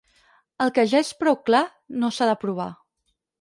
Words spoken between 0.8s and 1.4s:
ja és prou